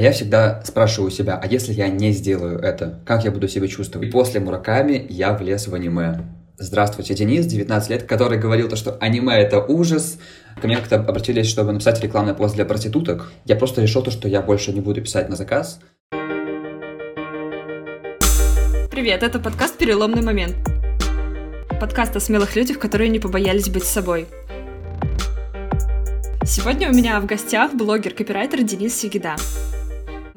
А 0.00 0.02
я 0.02 0.12
всегда 0.12 0.62
спрашиваю 0.64 1.10
себя, 1.10 1.38
а 1.42 1.46
если 1.46 1.74
я 1.74 1.88
не 1.88 2.12
сделаю 2.12 2.58
это, 2.58 3.00
как 3.04 3.22
я 3.22 3.30
буду 3.30 3.48
себя 3.48 3.68
чувствовать? 3.68 4.08
И 4.08 4.10
после 4.10 4.40
Мураками 4.40 5.04
я 5.10 5.34
влез 5.34 5.68
в 5.68 5.74
аниме. 5.74 6.22
Здравствуйте, 6.56 7.12
Денис, 7.14 7.44
19 7.44 7.90
лет, 7.90 8.04
который 8.04 8.38
говорил 8.38 8.70
то, 8.70 8.76
что 8.76 8.96
аниме— 8.98 9.34
это 9.38 9.60
ужас. 9.60 10.18
Ко 10.58 10.68
мне 10.68 10.78
как-то 10.78 10.96
обратились, 10.96 11.48
чтобы 11.48 11.72
написать 11.72 12.02
рекламный 12.02 12.32
пост 12.32 12.54
для 12.54 12.64
проституток. 12.64 13.30
Я 13.44 13.56
просто 13.56 13.82
решил 13.82 14.02
то, 14.02 14.10
что 14.10 14.26
я 14.26 14.40
больше 14.40 14.72
не 14.72 14.80
буду 14.80 15.02
писать 15.02 15.28
на 15.28 15.36
заказ. 15.36 15.80
Привет, 18.90 19.22
это 19.22 19.38
подкаст 19.38 19.76
«Переломный 19.76 20.22
момент». 20.22 20.56
Подкаст 21.78 22.16
о 22.16 22.20
смелых 22.20 22.56
людях, 22.56 22.78
которые 22.78 23.10
не 23.10 23.18
побоялись 23.18 23.68
быть 23.68 23.84
собой. 23.84 24.28
Сегодня 26.42 26.88
у 26.88 26.94
меня 26.94 27.20
в 27.20 27.26
гостях 27.26 27.74
блогер-копирайтер 27.74 28.62
Денис 28.62 28.98
Сигида. 28.98 29.36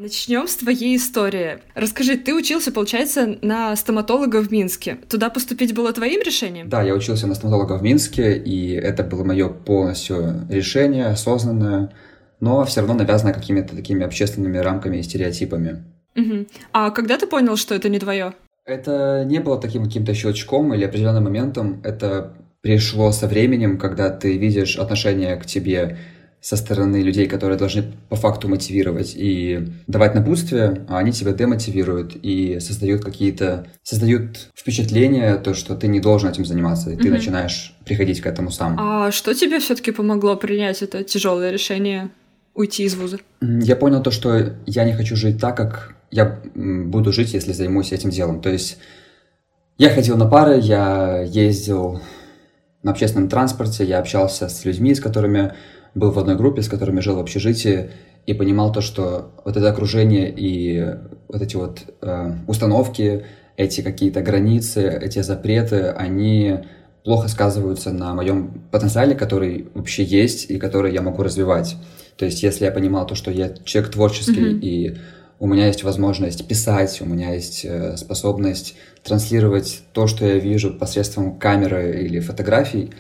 Начнем 0.03 0.49
с 0.49 0.57
твоей 0.57 0.97
истории. 0.97 1.59
Расскажи, 1.75 2.17
ты 2.17 2.35
учился, 2.35 2.73
получается, 2.73 3.37
на 3.41 3.73
стоматолога 3.77 4.43
в 4.43 4.51
Минске. 4.51 4.97
Туда 5.07 5.29
поступить 5.29 5.73
было 5.73 5.93
твоим 5.93 6.21
решением? 6.21 6.67
Да, 6.67 6.83
я 6.83 6.93
учился 6.93 7.25
на 7.25 7.35
стоматолога 7.35 7.77
в 7.77 7.83
Минске, 7.83 8.35
и 8.35 8.73
это 8.73 9.03
было 9.03 9.23
мое 9.23 9.47
полностью 9.47 10.45
решение, 10.49 11.05
осознанное, 11.05 11.93
но 12.41 12.65
все 12.65 12.81
равно 12.81 12.95
навязано 12.95 13.31
какими-то 13.31 13.77
такими 13.77 14.03
общественными 14.03 14.57
рамками 14.57 14.97
и 14.97 15.03
стереотипами. 15.03 15.85
Угу. 16.17 16.47
А 16.73 16.91
когда 16.91 17.17
ты 17.17 17.25
понял, 17.25 17.55
что 17.55 17.73
это 17.73 17.87
не 17.87 17.99
твое? 17.99 18.33
Это 18.65 19.23
не 19.25 19.39
было 19.39 19.57
таким 19.57 19.85
каким-то 19.85 20.13
щелчком 20.13 20.73
или 20.73 20.83
определенным 20.83 21.23
моментом. 21.23 21.79
Это 21.81 22.33
пришло 22.59 23.13
со 23.13 23.27
временем, 23.27 23.77
когда 23.77 24.09
ты 24.09 24.37
видишь 24.37 24.77
отношение 24.77 25.37
к 25.37 25.45
тебе 25.45 25.97
со 26.43 26.57
стороны 26.57 26.97
людей, 26.97 27.25
которые 27.27 27.57
должны 27.57 27.85
по 28.09 28.17
факту 28.17 28.49
мотивировать 28.49 29.13
и 29.15 29.65
давать 29.87 30.13
напутствие, 30.13 30.85
а 30.89 30.97
они 30.97 31.13
тебя 31.13 31.31
демотивируют 31.31 32.17
и 32.21 32.59
создают 32.59 33.01
какие-то, 33.01 33.67
создают 33.81 34.49
впечатление, 34.53 35.37
то, 35.37 35.53
что 35.53 35.73
ты 35.73 35.87
не 35.87 36.01
должен 36.01 36.29
этим 36.29 36.43
заниматься, 36.43 36.89
и 36.89 36.95
mm-hmm. 36.95 37.01
ты 37.01 37.09
начинаешь 37.11 37.73
приходить 37.85 38.19
к 38.19 38.27
этому 38.27 38.51
сам. 38.51 38.75
А 38.77 39.09
что 39.13 39.33
тебе 39.33 39.59
все-таки 39.59 39.91
помогло 39.91 40.35
принять 40.35 40.81
это 40.81 41.05
тяжелое 41.05 41.49
решение 41.49 42.09
уйти 42.53 42.83
из 42.83 42.95
вуза? 42.95 43.19
Я 43.39 43.77
понял 43.77 44.03
то, 44.03 44.11
что 44.11 44.53
я 44.65 44.83
не 44.83 44.91
хочу 44.91 45.15
жить 45.15 45.39
так, 45.39 45.55
как 45.55 45.95
я 46.11 46.41
буду 46.55 47.13
жить, 47.13 47.33
если 47.33 47.53
займусь 47.53 47.93
этим 47.93 48.09
делом. 48.09 48.41
То 48.41 48.49
есть 48.49 48.79
я 49.77 49.89
ходил 49.89 50.17
на 50.17 50.25
пары, 50.25 50.59
я 50.59 51.21
ездил 51.21 52.01
на 52.83 52.91
общественном 52.91 53.29
транспорте, 53.29 53.85
я 53.85 53.99
общался 53.99 54.49
с 54.49 54.65
людьми, 54.65 54.93
с 54.93 54.99
которыми 54.99 55.53
был 55.95 56.11
в 56.11 56.19
одной 56.19 56.35
группе, 56.35 56.61
с 56.61 56.67
которыми 56.67 56.99
жил 56.99 57.15
в 57.15 57.19
общежитии, 57.19 57.91
и 58.25 58.33
понимал 58.33 58.71
то, 58.71 58.81
что 58.81 59.31
вот 59.43 59.57
это 59.57 59.69
окружение 59.69 60.33
и 60.35 60.95
вот 61.27 61.41
эти 61.41 61.55
вот 61.55 61.81
э, 62.01 62.31
установки, 62.47 63.25
эти 63.57 63.81
какие-то 63.81 64.21
границы, 64.21 64.87
эти 65.01 65.21
запреты, 65.21 65.87
они 65.89 66.59
плохо 67.03 67.27
сказываются 67.27 67.91
на 67.91 68.13
моем 68.13 68.63
потенциале, 68.71 69.13
который 69.13 69.67
вообще 69.73 70.03
есть 70.03 70.49
и 70.49 70.57
который 70.57 70.93
я 70.93 71.01
могу 71.01 71.21
развивать. 71.21 71.75
То 72.17 72.25
есть, 72.25 72.43
если 72.43 72.65
я 72.65 72.71
понимал 72.71 73.05
то, 73.05 73.15
что 73.15 73.31
я 73.31 73.53
человек 73.65 73.91
творческий, 73.91 74.53
mm-hmm. 74.53 74.59
и 74.59 74.97
у 75.39 75.47
меня 75.47 75.67
есть 75.67 75.83
возможность 75.83 76.47
писать, 76.47 77.01
у 77.01 77.05
меня 77.05 77.33
есть 77.33 77.65
э, 77.65 77.97
способность 77.97 78.75
транслировать 79.03 79.83
то, 79.91 80.07
что 80.07 80.25
я 80.25 80.37
вижу 80.37 80.73
посредством 80.73 81.37
камеры 81.37 82.01
или 82.05 82.19
фотографий, 82.19 82.91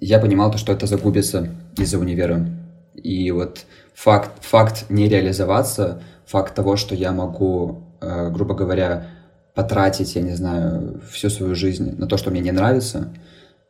я 0.00 0.18
понимал 0.18 0.50
то, 0.50 0.58
что 0.58 0.72
это 0.72 0.86
загубится 0.86 1.48
из-за 1.76 1.98
универа. 1.98 2.46
И 2.94 3.30
вот 3.30 3.64
факт, 3.94 4.30
факт 4.40 4.86
не 4.88 5.08
реализоваться, 5.08 6.02
факт 6.26 6.54
того, 6.54 6.76
что 6.76 6.94
я 6.94 7.12
могу, 7.12 7.82
э, 8.00 8.30
грубо 8.30 8.54
говоря, 8.54 9.08
потратить, 9.54 10.14
я 10.16 10.22
не 10.22 10.34
знаю, 10.34 11.00
всю 11.10 11.30
свою 11.30 11.54
жизнь 11.54 11.94
на 11.98 12.06
то, 12.06 12.16
что 12.16 12.30
мне 12.30 12.40
не 12.40 12.52
нравится, 12.52 13.12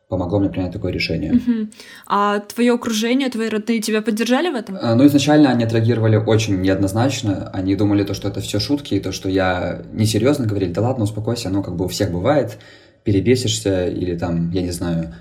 помогло 0.07 0.39
мне 0.39 0.49
принять 0.49 0.71
такое 0.71 0.91
решение. 0.91 1.33
Uh-huh. 1.33 1.73
А 2.07 2.39
твое 2.39 2.73
окружение, 2.73 3.29
твои 3.29 3.49
родные 3.49 3.81
тебя 3.81 4.01
поддержали 4.01 4.49
в 4.49 4.55
этом? 4.55 4.77
Ну, 4.81 5.05
изначально 5.07 5.49
они 5.49 5.63
отреагировали 5.63 6.17
очень 6.17 6.61
неоднозначно. 6.61 7.49
Они 7.51 7.75
думали 7.75 8.03
то, 8.03 8.13
что 8.13 8.27
это 8.27 8.39
все 8.39 8.59
шутки, 8.59 8.93
и 8.93 8.99
то, 8.99 9.11
что 9.11 9.27
я 9.27 9.81
несерьезно 9.91 10.45
говорили, 10.45 10.71
да 10.71 10.81
ладно, 10.81 11.05
успокойся, 11.05 11.49
ну, 11.49 11.63
как 11.63 11.75
бы 11.75 11.85
у 11.85 11.87
всех 11.87 12.11
бывает, 12.11 12.59
перебесишься 13.03 13.87
или 13.87 14.15
там, 14.17 14.51
я 14.51 14.61
не 14.61 14.71
знаю, 14.71 15.13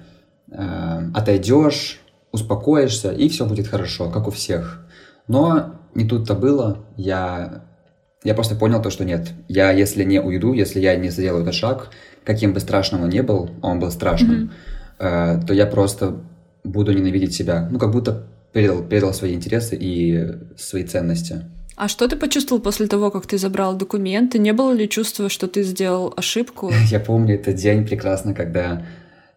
э, 0.53 1.11
отойдешь, 1.15 2.01
успокоишься, 2.33 3.13
и 3.13 3.29
все 3.29 3.47
будет 3.47 3.69
хорошо, 3.69 4.11
как 4.11 4.29
у 4.29 4.31
всех. 4.31 4.87
Но 5.29 5.77
не 5.95 6.05
тут-то 6.05 6.35
было. 6.35 6.85
Я, 6.97 7.65
я 8.25 8.35
просто 8.35 8.55
понял 8.55 8.83
то, 8.83 8.91
что 8.91 9.05
нет. 9.05 9.33
Я, 9.49 9.71
если 9.71 10.05
не 10.05 10.21
уйду, 10.21 10.53
если 10.53 10.81
я 10.81 10.97
не 10.97 11.11
сделаю 11.11 11.43
этот 11.43 11.55
шаг, 11.55 11.91
каким 12.25 12.53
бы 12.53 12.61
страшным 12.61 13.03
он 13.03 13.11
ни 13.11 13.21
был, 13.21 13.51
он 13.63 13.81
был 13.81 13.91
страшным, 13.91 14.53
mm-hmm. 14.99 15.43
э, 15.43 15.47
то 15.47 15.55
я 15.55 15.67
просто 15.67 16.23
буду 16.65 16.93
ненавидеть 16.93 17.35
себя. 17.35 17.69
Ну, 17.71 17.79
как 17.79 17.91
будто 17.91 18.27
передал, 18.53 18.83
передал 18.83 19.15
свои 19.15 19.35
интересы 19.35 19.77
и 19.79 20.29
свои 20.57 20.85
ценности. 20.85 21.43
А 21.75 21.89
что 21.89 22.07
ты 22.07 22.17
почувствовал 22.17 22.61
после 22.61 22.87
того, 22.87 23.11
как 23.11 23.27
ты 23.27 23.39
забрал 23.39 23.75
документы? 23.75 24.39
Не 24.39 24.53
было 24.53 24.73
ли 24.73 24.89
чувства, 24.89 25.29
что 25.29 25.49
ты 25.49 25.63
сделал 25.63 26.13
ошибку? 26.17 26.71
Я 26.91 27.01
помню 27.01 27.35
этот 27.35 27.57
день 27.57 27.87
прекрасно, 27.87 28.35
когда 28.35 28.85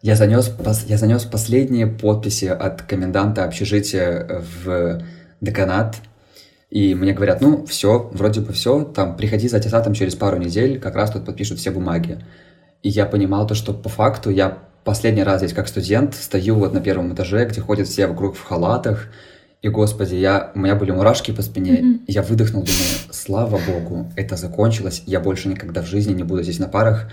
я 0.06 0.16
занес, 0.16 0.54
я 0.86 0.98
занес 0.98 1.24
последние 1.24 1.88
подписи 1.88 2.46
от 2.46 2.84
коменданта 2.84 3.44
общежития 3.44 4.44
в 4.64 5.02
деканат, 5.42 5.96
и 6.70 6.94
мне 6.94 7.12
говорят, 7.12 7.42
ну, 7.42 7.66
все, 7.66 8.12
вроде 8.14 8.42
бы 8.42 8.54
все, 8.54 8.84
там, 8.84 9.18
приходи 9.18 9.48
за 9.48 9.58
аттестатом 9.58 9.96
через 9.96 10.14
пару 10.14 10.38
недель, 10.38 10.80
как 10.80 10.94
раз 10.94 11.10
тут 11.10 11.26
подпишут 11.26 11.58
все 11.58 11.72
бумаги. 11.72 12.20
И 12.84 12.90
я 12.90 13.08
понимал 13.08 13.48
то, 13.48 13.56
что 13.56 13.74
по 13.74 13.90
факту 13.90 14.30
я 14.30 14.60
последний 14.84 15.24
раз 15.24 15.40
здесь 15.40 15.54
как 15.54 15.68
студент 15.68 16.14
стою 16.14 16.54
вот 16.54 16.72
на 16.72 16.82
первом 16.82 17.12
этаже, 17.12 17.44
где 17.46 17.60
ходят 17.60 17.88
все 17.88 18.06
вокруг 18.06 18.36
в 18.36 18.44
халатах, 18.44 19.08
и, 19.64 19.70
господи, 19.70 20.14
я, 20.14 20.52
у 20.54 20.60
меня 20.60 20.76
были 20.76 20.92
мурашки 20.92 21.32
по 21.32 21.42
спине, 21.42 21.80
mm-hmm. 21.80 22.04
я 22.06 22.22
выдохнул, 22.22 22.62
думаю, 22.62 22.86
слава 23.10 23.60
богу, 23.68 24.12
это 24.16 24.36
закончилось, 24.36 25.02
я 25.08 25.20
больше 25.20 25.48
никогда 25.48 25.82
в 25.82 25.88
жизни 25.88 26.14
не 26.14 26.22
буду 26.22 26.44
здесь 26.44 26.60
на 26.60 26.68
парах, 26.68 27.10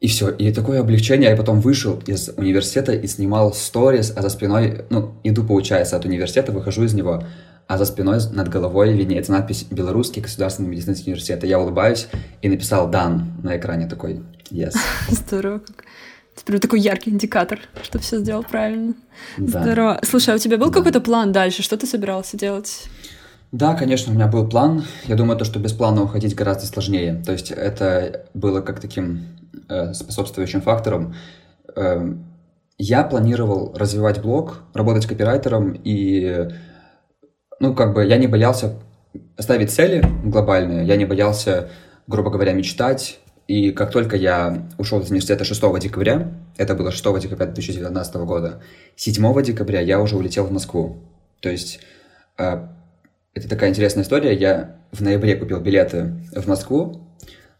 и 0.00 0.06
все. 0.06 0.30
И 0.30 0.52
такое 0.52 0.80
облегчение. 0.80 1.30
Я 1.30 1.36
потом 1.36 1.60
вышел 1.60 2.00
из 2.06 2.30
университета 2.36 2.92
и 2.92 3.06
снимал 3.06 3.52
сторис, 3.52 4.12
а 4.14 4.22
за 4.22 4.28
спиной, 4.28 4.84
ну, 4.90 5.14
иду, 5.24 5.44
получается, 5.44 5.96
от 5.96 6.04
университета, 6.04 6.52
выхожу 6.52 6.84
из 6.84 6.94
него, 6.94 7.24
а 7.66 7.78
за 7.78 7.84
спиной 7.84 8.18
над 8.32 8.48
головой 8.48 8.92
виднеется 8.92 9.32
надпись 9.32 9.66
«Белорусский 9.70 10.22
государственный 10.22 10.68
медицинский 10.68 11.10
университет». 11.10 11.42
И 11.44 11.48
я 11.48 11.58
улыбаюсь 11.58 12.06
и 12.42 12.48
написал 12.48 12.88
«дан» 12.88 13.32
на 13.42 13.56
экране 13.56 13.86
такой 13.86 14.22
«yes». 14.50 14.74
Здорово. 15.10 15.62
Это 16.36 16.44
прям 16.44 16.60
такой 16.60 16.78
яркий 16.78 17.10
индикатор, 17.10 17.58
что 17.82 17.98
все 17.98 18.18
сделал 18.18 18.44
правильно. 18.44 18.94
Да. 19.36 19.62
Здорово. 19.62 20.00
Слушай, 20.04 20.34
а 20.34 20.36
у 20.36 20.38
тебя 20.38 20.56
был 20.56 20.68
да. 20.68 20.74
какой-то 20.74 21.00
план 21.00 21.32
дальше? 21.32 21.64
Что 21.64 21.76
ты 21.76 21.86
собирался 21.88 22.36
делать? 22.36 22.84
Да, 23.50 23.74
конечно, 23.74 24.12
у 24.12 24.14
меня 24.14 24.28
был 24.28 24.48
план. 24.48 24.84
Я 25.06 25.16
думаю, 25.16 25.36
то, 25.36 25.44
что 25.44 25.58
без 25.58 25.72
плана 25.72 26.02
уходить 26.02 26.36
гораздо 26.36 26.66
сложнее. 26.66 27.20
То 27.26 27.32
есть 27.32 27.50
это 27.50 28.26
было 28.34 28.60
как 28.60 28.78
таким 28.78 29.37
способствующим 29.94 30.60
фактором. 30.60 31.14
Эм, 31.76 32.24
я 32.78 33.02
планировал 33.02 33.72
развивать 33.74 34.22
блог, 34.22 34.62
работать 34.72 35.06
копирайтером, 35.06 35.72
и, 35.72 36.48
ну, 37.60 37.74
как 37.74 37.94
бы 37.94 38.04
я 38.04 38.16
не 38.18 38.28
боялся 38.28 38.74
ставить 39.38 39.70
цели 39.70 40.04
глобальные, 40.24 40.86
я 40.86 40.96
не 40.96 41.04
боялся, 41.04 41.70
грубо 42.06 42.30
говоря, 42.30 42.52
мечтать, 42.52 43.18
и 43.48 43.72
как 43.72 43.90
только 43.90 44.16
я 44.16 44.68
ушел 44.76 45.00
из 45.00 45.10
университета 45.10 45.44
6 45.44 45.80
декабря, 45.80 46.32
это 46.56 46.74
было 46.74 46.92
6 46.92 47.20
декабря 47.20 47.46
2019 47.46 48.14
года, 48.16 48.62
7 48.96 49.42
декабря 49.42 49.80
я 49.80 50.00
уже 50.00 50.16
улетел 50.16 50.44
в 50.44 50.52
Москву. 50.52 50.98
То 51.40 51.48
есть 51.48 51.80
э, 52.36 52.68
это 53.32 53.48
такая 53.48 53.70
интересная 53.70 54.04
история. 54.04 54.34
Я 54.34 54.76
в 54.92 55.00
ноябре 55.00 55.36
купил 55.36 55.60
билеты 55.60 56.14
в 56.34 56.46
Москву 56.46 57.08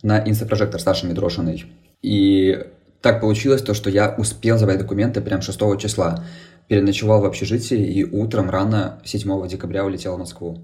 на 0.02 0.20
инстапрожектор 0.28 0.81
Саши 0.81 1.06
Митрошиной. 1.06 1.64
И 2.03 2.67
так 3.00 3.21
получилось 3.21 3.62
то, 3.62 3.75
что 3.75 3.91
я 3.91 4.15
успел 4.19 4.59
забрать 4.59 4.79
документы 4.79 5.21
прям 5.21 5.43
6 5.43 5.59
числа. 5.79 6.25
Переночевал 6.69 7.23
в 7.23 7.25
общежитии 7.25 7.79
и 7.79 8.05
утром 8.05 8.50
рано 8.50 9.00
7 9.05 9.49
декабря 9.49 9.85
улетел 9.85 10.17
в 10.17 10.19
Москву 10.19 10.59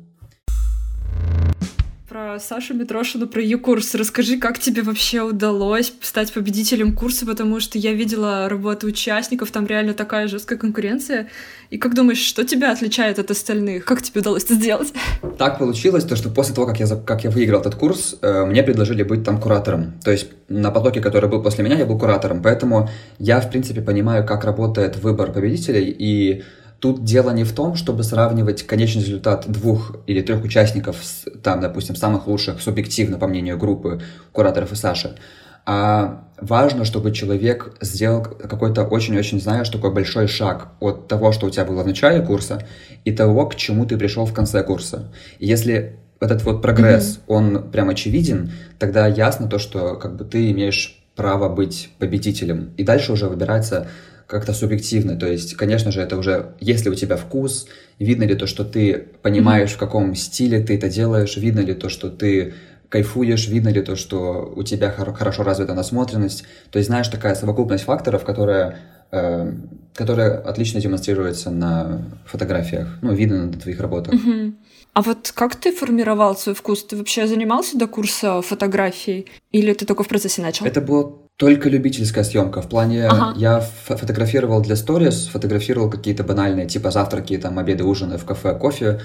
про 2.34 2.40
Сашу 2.40 2.74
Митрошину, 2.74 3.28
про 3.28 3.40
ее 3.40 3.58
курс. 3.58 3.94
Расскажи, 3.94 4.38
как 4.38 4.58
тебе 4.58 4.82
вообще 4.82 5.22
удалось 5.22 5.92
стать 6.00 6.32
победителем 6.32 6.92
курса, 6.92 7.26
потому 7.26 7.60
что 7.60 7.78
я 7.78 7.92
видела 7.92 8.48
работу 8.48 8.88
участников, 8.88 9.52
там 9.52 9.66
реально 9.66 9.94
такая 9.94 10.26
жесткая 10.26 10.58
конкуренция. 10.58 11.28
И 11.70 11.78
как 11.78 11.94
думаешь, 11.94 12.18
что 12.18 12.42
тебя 12.42 12.72
отличает 12.72 13.20
от 13.20 13.30
остальных? 13.30 13.84
Как 13.84 14.02
тебе 14.02 14.20
удалось 14.20 14.42
это 14.42 14.54
сделать? 14.54 14.92
Так 15.38 15.60
получилось, 15.60 16.02
то, 16.02 16.16
что 16.16 16.28
после 16.28 16.56
того, 16.56 16.66
как 16.66 16.80
я, 16.80 16.86
как 16.96 17.22
я 17.22 17.30
выиграл 17.30 17.60
этот 17.60 17.76
курс, 17.76 18.16
э, 18.20 18.44
мне 18.44 18.64
предложили 18.64 19.04
быть 19.04 19.22
там 19.22 19.40
куратором. 19.40 19.92
То 20.02 20.10
есть 20.10 20.26
на 20.48 20.72
потоке, 20.72 21.00
который 21.00 21.30
был 21.30 21.40
после 21.40 21.62
меня, 21.62 21.76
я 21.76 21.86
был 21.86 22.00
куратором. 22.00 22.42
Поэтому 22.42 22.90
я, 23.20 23.40
в 23.40 23.48
принципе, 23.48 23.80
понимаю, 23.80 24.26
как 24.26 24.44
работает 24.44 24.96
выбор 24.96 25.30
победителей 25.30 25.88
и 25.96 26.42
тут 26.84 27.02
дело 27.02 27.30
не 27.30 27.44
в 27.44 27.54
том, 27.54 27.76
чтобы 27.76 28.02
сравнивать 28.02 28.64
конечный 28.64 29.00
результат 29.00 29.46
двух 29.48 29.96
или 30.06 30.20
трех 30.20 30.44
участников, 30.44 30.96
с, 31.02 31.24
там, 31.42 31.62
допустим, 31.62 31.96
самых 31.96 32.26
лучших 32.26 32.60
субъективно, 32.60 33.16
по 33.16 33.26
мнению 33.26 33.56
группы 33.56 34.02
кураторов 34.32 34.72
и 34.72 34.76
Саши, 34.76 35.16
а 35.64 36.26
важно, 36.38 36.84
чтобы 36.84 37.12
человек 37.12 37.74
сделал 37.80 38.22
какой-то 38.22 38.84
очень-очень, 38.84 39.40
знаешь, 39.40 39.70
такой 39.70 39.94
большой 39.94 40.26
шаг 40.26 40.72
от 40.78 41.08
того, 41.08 41.32
что 41.32 41.46
у 41.46 41.50
тебя 41.50 41.64
было 41.64 41.82
в 41.82 41.86
начале 41.86 42.20
курса, 42.20 42.66
и 43.06 43.12
того, 43.12 43.46
к 43.46 43.54
чему 43.54 43.86
ты 43.86 43.96
пришел 43.96 44.26
в 44.26 44.34
конце 44.34 44.62
курса. 44.62 45.10
И 45.38 45.46
если 45.46 45.98
этот 46.20 46.44
вот 46.44 46.60
прогресс, 46.60 47.16
mm-hmm. 47.16 47.22
он 47.28 47.70
прям 47.70 47.88
очевиден, 47.88 48.52
тогда 48.78 49.06
ясно 49.06 49.48
то, 49.48 49.58
что 49.58 49.94
как 49.94 50.16
бы 50.16 50.26
ты 50.26 50.50
имеешь 50.50 51.02
право 51.16 51.48
быть 51.48 51.88
победителем. 51.98 52.74
И 52.76 52.84
дальше 52.84 53.12
уже 53.12 53.26
выбирается 53.26 53.86
как-то 54.26 54.52
субъективно. 54.52 55.16
То 55.16 55.26
есть, 55.26 55.54
конечно 55.54 55.92
же, 55.92 56.00
это 56.00 56.16
уже, 56.16 56.54
если 56.60 56.88
у 56.88 56.94
тебя 56.94 57.16
вкус, 57.16 57.66
видно 57.98 58.24
ли 58.24 58.34
то, 58.34 58.46
что 58.46 58.64
ты 58.64 59.08
понимаешь, 59.22 59.70
mm-hmm. 59.70 59.74
в 59.74 59.78
каком 59.78 60.14
стиле 60.14 60.60
ты 60.60 60.76
это 60.76 60.88
делаешь, 60.88 61.36
видно 61.36 61.60
ли 61.60 61.74
то, 61.74 61.88
что 61.88 62.10
ты 62.10 62.54
кайфуешь, 62.88 63.48
видно 63.48 63.70
ли 63.70 63.82
то, 63.82 63.96
что 63.96 64.52
у 64.54 64.62
тебя 64.62 64.90
хорошо 64.90 65.42
развита 65.42 65.74
насмотренность. 65.74 66.44
То 66.70 66.78
есть, 66.78 66.88
знаешь, 66.88 67.08
такая 67.08 67.34
совокупность 67.34 67.84
факторов, 67.84 68.24
которая, 68.24 68.78
э, 69.10 69.52
которая 69.94 70.38
отлично 70.38 70.80
демонстрируется 70.80 71.50
на 71.50 72.02
фотографиях, 72.24 72.98
ну, 73.02 73.12
видно 73.12 73.46
на 73.46 73.52
твоих 73.52 73.80
работах. 73.80 74.14
Mm-hmm. 74.14 74.54
А 74.94 75.02
вот 75.02 75.32
как 75.34 75.56
ты 75.56 75.72
формировал 75.72 76.36
свой 76.36 76.54
вкус? 76.54 76.84
Ты 76.84 76.96
вообще 76.96 77.26
занимался 77.26 77.76
до 77.76 77.88
курса 77.88 78.40
фотографии? 78.42 79.26
Или 79.50 79.72
ты 79.72 79.86
только 79.86 80.04
в 80.04 80.08
процессе 80.08 80.40
начал? 80.40 80.66
Это 80.66 80.80
было 80.80 81.23
только 81.36 81.68
любительская 81.68 82.24
съемка. 82.24 82.62
В 82.62 82.68
плане 82.68 83.06
ага. 83.06 83.34
я 83.36 83.60
фотографировал 83.60 84.62
для 84.62 84.76
сторис, 84.76 85.26
фотографировал 85.26 85.90
какие-то 85.90 86.22
банальные, 86.22 86.66
типа 86.66 86.90
завтраки, 86.90 87.36
там, 87.38 87.58
обеды, 87.58 87.84
ужины 87.84 88.18
в 88.18 88.24
кафе, 88.24 88.56
кофе. 88.56 89.00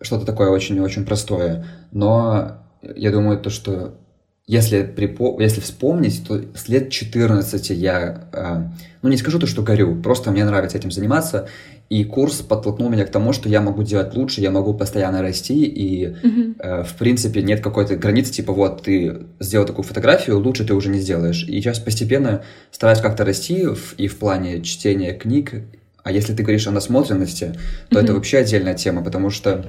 Что-то 0.00 0.24
такое 0.24 0.50
очень-очень 0.50 1.04
простое. 1.04 1.66
Но 1.92 2.58
я 2.82 3.10
думаю, 3.10 3.38
то, 3.38 3.50
что 3.50 3.98
если, 4.46 4.84
припо... 4.84 5.40
если 5.40 5.60
вспомнить, 5.60 6.26
то 6.26 6.40
с 6.54 6.68
лет 6.68 6.90
14 6.90 7.70
я, 7.70 8.28
э, 8.32 8.62
ну 9.02 9.08
не 9.08 9.16
скажу 9.16 9.40
то, 9.40 9.46
что 9.46 9.62
горю, 9.62 10.00
просто 10.00 10.30
мне 10.30 10.44
нравится 10.44 10.78
этим 10.78 10.92
заниматься, 10.92 11.48
и 11.88 12.04
курс 12.04 12.40
подтолкнул 12.40 12.88
меня 12.88 13.04
к 13.04 13.10
тому, 13.10 13.32
что 13.32 13.48
я 13.48 13.60
могу 13.60 13.82
делать 13.84 14.14
лучше, 14.14 14.40
я 14.40 14.50
могу 14.50 14.74
постоянно 14.74 15.22
расти, 15.22 15.64
и 15.64 16.06
mm-hmm. 16.06 16.56
э, 16.58 16.82
в 16.82 16.94
принципе 16.94 17.42
нет 17.42 17.62
какой-то 17.62 17.96
границы, 17.96 18.32
типа 18.32 18.52
вот 18.52 18.82
ты 18.82 19.26
сделал 19.38 19.66
такую 19.66 19.84
фотографию, 19.84 20.40
лучше 20.40 20.64
ты 20.64 20.74
уже 20.74 20.88
не 20.88 20.98
сделаешь. 20.98 21.44
И 21.44 21.60
сейчас 21.60 21.78
постепенно 21.78 22.42
стараюсь 22.72 23.00
как-то 23.00 23.24
расти 23.24 23.66
в, 23.66 23.94
и 23.98 24.08
в 24.08 24.18
плане 24.18 24.62
чтения 24.62 25.12
книг, 25.12 25.54
а 26.02 26.10
если 26.10 26.34
ты 26.34 26.42
говоришь 26.42 26.66
о 26.66 26.72
насмотренности, 26.72 27.54
то 27.88 27.98
mm-hmm. 27.98 28.02
это 28.02 28.14
вообще 28.14 28.38
отдельная 28.38 28.74
тема, 28.74 29.04
потому 29.04 29.30
что 29.30 29.66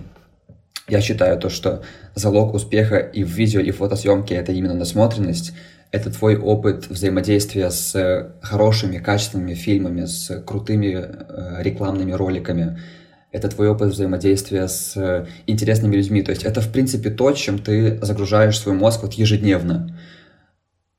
я 0.87 1.01
считаю 1.01 1.37
то, 1.37 1.49
что 1.49 1.83
залог 2.15 2.53
успеха 2.53 2.97
и 2.97 3.23
в 3.23 3.29
видео, 3.29 3.59
и 3.59 3.71
в 3.71 3.77
фотосъемке 3.77 4.35
это 4.35 4.53
именно 4.53 4.73
насмотренность. 4.73 5.53
Это 5.91 6.11
твой 6.11 6.37
опыт 6.37 6.87
взаимодействия 6.89 7.69
с 7.69 8.31
хорошими, 8.41 8.97
качественными 8.97 9.53
фильмами, 9.53 10.05
с 10.05 10.41
крутыми 10.41 10.95
э, 10.97 11.63
рекламными 11.63 12.11
роликами. 12.11 12.79
Это 13.31 13.49
твой 13.49 13.69
опыт 13.69 13.93
взаимодействия 13.93 14.67
с 14.67 15.27
интересными 15.47 15.95
людьми. 15.95 16.21
То 16.23 16.31
есть 16.31 16.43
это, 16.43 16.59
в 16.61 16.71
принципе, 16.71 17.09
то, 17.09 17.31
чем 17.31 17.59
ты 17.59 17.99
загружаешь 18.01 18.59
свой 18.59 18.75
мозг 18.75 19.01
вот 19.03 19.13
ежедневно. 19.13 19.97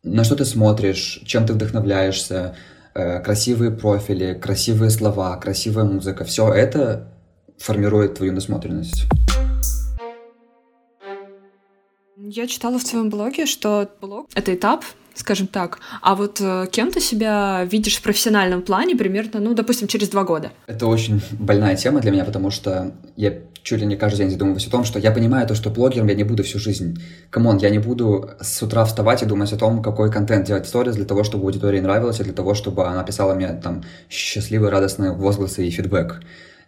На 0.03 0.25
что 0.25 0.37
ты 0.37 0.45
смотришь, 0.45 1.21
чем 1.27 1.47
ты 1.47 1.53
вдохновляешься, 1.53 2.55
э, 2.95 3.21
красивые 3.21 3.71
профили, 3.71 4.33
красивые 4.35 4.91
слова, 4.91 5.37
красивая 5.37 5.85
музыка. 5.85 6.25
Все 6.25 6.51
это 6.53 7.13
формирует 7.59 8.15
твою 8.15 8.33
насмотренность. 8.33 9.07
Я 12.31 12.47
читала 12.47 12.79
в 12.79 12.85
твоем 12.85 13.09
блоге, 13.09 13.47
что 13.47 13.89
блог— 14.03 14.29
это 14.35 14.55
этап, 14.55 14.85
скажем 15.15 15.47
так. 15.47 15.79
А 16.03 16.15
вот 16.15 16.43
э, 16.43 16.67
кем 16.71 16.91
ты 16.91 17.01
себя 17.01 17.65
видишь 17.65 17.97
в 17.97 18.03
профессиональном 18.03 18.61
плане 18.61 18.97
примерно, 18.97 19.41
ну, 19.41 19.55
допустим, 19.55 19.89
через 19.89 20.11
два 20.11 20.25
года? 20.25 20.53
Это 20.67 20.87
очень 20.87 21.23
больная 21.33 21.75
тема 21.75 22.01
для 22.01 22.11
меня, 22.11 22.27
потому 22.27 22.51
что 22.51 22.93
я 23.17 23.33
чуть 23.63 23.81
ли 23.81 23.87
не 23.87 23.97
каждый 23.97 24.19
день 24.19 24.31
задумываюсь 24.31 24.67
о 24.67 24.71
том, 24.71 24.85
что 24.85 24.99
я 24.99 25.11
понимаю 25.11 25.49
то, 25.49 25.55
что 25.55 25.71
блогером 25.71 26.09
я 26.09 26.15
не 26.15 26.25
буду 26.25 26.43
всю 26.43 26.59
жизнь. 26.59 27.03
Come 27.31 27.45
on, 27.45 27.57
я 27.57 27.71
не 27.71 27.79
буду 27.79 28.29
с 28.43 28.63
утра 28.63 28.85
вставать 28.85 29.23
и 29.23 29.27
думать 29.27 29.51
о 29.55 29.57
том, 29.57 29.83
какой 29.83 30.13
контент 30.13 30.47
делать 30.47 30.67
в 30.67 30.69
сторис 30.69 30.97
для 30.97 31.07
того, 31.07 31.25
чтобы 31.25 31.45
аудитории 31.45 31.81
нравилось, 31.81 32.21
и 32.21 32.25
для 32.25 32.35
того, 32.35 32.53
чтобы 32.53 32.87
она 32.87 33.05
писала 33.05 33.33
мне 33.33 33.55
там 33.55 33.85
счастливые, 34.11 34.71
радостные 34.71 35.13
возгласы 35.13 35.67
и 35.67 35.71
фидбэк. 35.71 36.21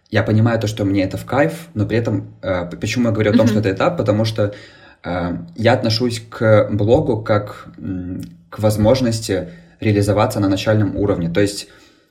Я 0.09 0.23
понимаю 0.23 0.59
то, 0.59 0.65
что 0.65 0.85
мне 0.85 1.03
это 1.03 1.17
в 1.17 1.25
кайф, 1.25 1.67
но 1.75 1.85
при 1.85 1.99
этом, 1.99 2.33
э, 2.41 2.65
почему 2.65 3.09
я 3.09 3.11
говорю 3.11 3.31
о 3.31 3.37
том, 3.37 3.45
mm-hmm. 3.45 3.49
что 3.49 3.59
это 3.59 3.71
этап, 3.71 3.97
потому 3.97 4.25
что 4.25 4.53
я 5.03 5.73
отношусь 5.73 6.21
к 6.29 6.69
блогу 6.71 7.21
как 7.21 7.69
к 8.49 8.59
возможности 8.59 9.49
реализоваться 9.79 10.39
на 10.39 10.47
начальном 10.47 10.95
уровне. 10.95 11.29
То 11.29 11.41
есть 11.41 11.67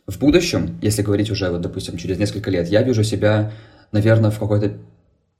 в 0.06 0.18
будущем, 0.18 0.78
если 0.82 1.02
говорить 1.02 1.30
уже, 1.30 1.50
вот, 1.50 1.60
допустим, 1.60 1.96
через 1.96 2.18
несколько 2.18 2.50
лет, 2.50 2.68
я 2.68 2.82
вижу 2.82 3.04
себя, 3.04 3.52
наверное, 3.92 4.30
в 4.30 4.38
какой-то 4.38 4.72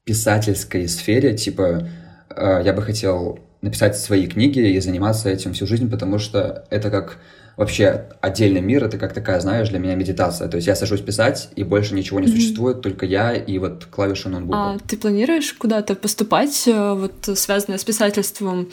писательской 0.04 0.88
сфере, 0.88 1.36
типа 1.36 1.88
э, 2.30 2.62
я 2.64 2.72
бы 2.72 2.82
хотел 2.82 3.40
написать 3.62 3.96
свои 3.96 4.26
книги 4.26 4.60
и 4.60 4.80
заниматься 4.80 5.28
этим 5.28 5.52
всю 5.52 5.66
жизнь, 5.66 5.90
потому 5.90 6.18
что 6.18 6.66
это 6.70 6.90
как 6.90 7.18
вообще 7.60 8.06
отдельный 8.22 8.62
мир, 8.62 8.82
это 8.84 8.96
как 8.96 9.12
такая, 9.12 9.38
знаешь, 9.38 9.68
для 9.68 9.78
меня 9.78 9.94
медитация. 9.94 10.48
То 10.48 10.56
есть 10.56 10.66
я 10.66 10.74
сажусь 10.74 11.02
писать, 11.02 11.50
и 11.56 11.62
больше 11.62 11.94
ничего 11.94 12.18
не 12.18 12.26
mm-hmm. 12.26 12.30
существует, 12.30 12.80
только 12.80 13.04
я 13.04 13.34
и 13.34 13.58
вот 13.58 13.84
клавиши 13.84 14.30
ноутбука. 14.30 14.58
А 14.58 14.78
ты 14.78 14.96
планируешь 14.96 15.52
куда-то 15.52 15.94
поступать, 15.94 16.66
э, 16.66 16.94
вот 16.94 17.38
связанное 17.38 17.76
с 17.76 17.84
писательством? 17.84 18.70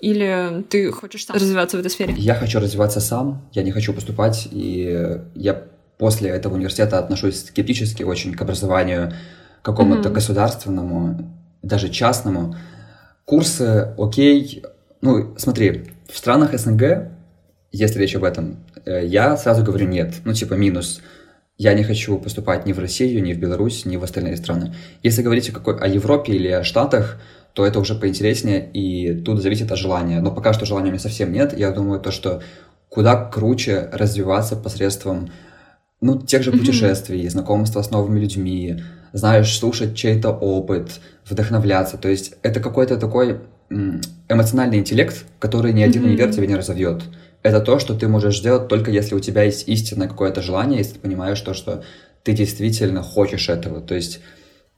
Или 0.00 0.64
ты 0.70 0.90
хочешь 0.90 1.26
сам 1.26 1.36
развиваться 1.36 1.76
в 1.76 1.80
этой 1.80 1.90
сфере? 1.90 2.14
Я 2.16 2.34
хочу 2.34 2.60
развиваться 2.60 3.00
сам, 3.00 3.46
я 3.52 3.62
не 3.62 3.72
хочу 3.72 3.92
поступать, 3.92 4.48
и 4.50 5.20
я 5.34 5.62
после 5.98 6.30
этого 6.30 6.54
университета 6.54 6.98
отношусь 6.98 7.44
скептически 7.44 8.04
очень 8.04 8.32
к 8.32 8.40
образованию 8.40 9.12
какому-то 9.60 10.08
mm-hmm. 10.08 10.12
государственному, 10.12 11.30
даже 11.62 11.90
частному. 11.90 12.56
Курсы, 13.26 13.92
окей. 13.98 14.64
Ну, 15.02 15.34
смотри, 15.36 15.90
в 16.10 16.16
странах 16.16 16.58
СНГ 16.58 17.19
если 17.72 18.00
речь 18.00 18.16
об 18.16 18.24
этом, 18.24 18.56
э, 18.84 19.06
я 19.06 19.36
сразу 19.36 19.62
говорю 19.62 19.86
нет. 19.86 20.14
Ну, 20.24 20.32
типа, 20.32 20.54
минус. 20.54 21.00
Я 21.56 21.74
не 21.74 21.84
хочу 21.84 22.18
поступать 22.18 22.66
ни 22.66 22.72
в 22.72 22.78
Россию, 22.78 23.22
ни 23.22 23.32
в 23.32 23.38
Беларусь, 23.38 23.84
ни 23.84 23.96
в 23.96 24.02
остальные 24.02 24.36
страны. 24.38 24.74
Если 25.02 25.22
говорить 25.22 25.50
о, 25.50 25.52
какой, 25.52 25.78
о 25.78 25.86
Европе 25.86 26.32
или 26.32 26.48
о 26.48 26.64
Штатах, 26.64 27.20
то 27.52 27.66
это 27.66 27.80
уже 27.80 27.94
поинтереснее, 27.94 28.70
и 28.72 29.14
тут 29.14 29.42
зависит 29.42 29.70
от 29.70 29.78
желания. 29.78 30.20
Но 30.20 30.32
пока 30.32 30.52
что 30.52 30.64
желания 30.64 30.88
у 30.88 30.90
меня 30.92 31.00
совсем 31.00 31.32
нет. 31.32 31.56
Я 31.58 31.70
думаю, 31.70 32.00
то, 32.00 32.10
что 32.10 32.42
куда 32.88 33.24
круче 33.26 33.88
развиваться 33.92 34.56
посредством 34.56 35.30
ну, 36.00 36.18
тех 36.18 36.42
же 36.42 36.50
путешествий, 36.50 37.26
mm-hmm. 37.26 37.30
знакомства 37.30 37.82
с 37.82 37.90
новыми 37.90 38.20
людьми, 38.20 38.82
знаешь, 39.12 39.56
слушать 39.56 39.94
чей-то 39.94 40.30
опыт, 40.30 41.00
вдохновляться. 41.28 41.98
То 41.98 42.08
есть 42.08 42.34
это 42.42 42.60
какой-то 42.60 42.96
такой 42.96 43.40
эмоциональный 44.28 44.78
интеллект, 44.78 45.26
который 45.38 45.72
ни 45.72 45.82
один 45.82 46.02
mm-hmm. 46.02 46.06
универ 46.06 46.32
тебе 46.32 46.46
не 46.46 46.56
разовьет 46.56 47.02
это 47.42 47.60
то, 47.60 47.78
что 47.78 47.94
ты 47.94 48.08
можешь 48.08 48.38
сделать 48.38 48.68
только 48.68 48.90
если 48.90 49.14
у 49.14 49.20
тебя 49.20 49.44
есть 49.44 49.68
истинное 49.68 50.08
какое-то 50.08 50.42
желание, 50.42 50.78
если 50.78 50.94
ты 50.94 51.00
понимаешь 51.00 51.40
то, 51.40 51.54
что 51.54 51.82
ты 52.22 52.32
действительно 52.32 53.02
хочешь 53.02 53.48
этого. 53.48 53.80
То 53.80 53.94
есть 53.94 54.20